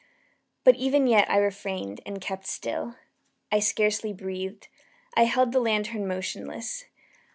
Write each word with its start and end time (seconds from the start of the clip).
But 0.63 0.77
even 0.77 1.05
yet 1.05 1.29
I 1.29 1.37
refrained 1.37 2.01
and 2.07 2.19
kept 2.19 2.47
still. 2.47 2.95
I 3.51 3.59
scarcely 3.59 4.13
breathed. 4.13 4.67
I 5.15 5.25
held 5.25 5.51
the 5.51 5.59
lantern 5.59 6.07
motionless. 6.07 6.85